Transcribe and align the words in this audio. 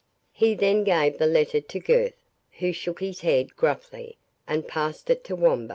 He 0.31 0.55
then 0.55 0.83
gave 0.83 1.19
the 1.19 1.27
letter 1.27 1.61
to 1.61 1.79
Gurth, 1.79 2.25
who 2.57 2.73
shook 2.73 3.01
his 3.01 3.21
head 3.21 3.55
gruffly, 3.55 4.17
and 4.47 4.67
passed 4.67 5.11
it 5.11 5.23
to 5.25 5.35
Wamba. 5.35 5.69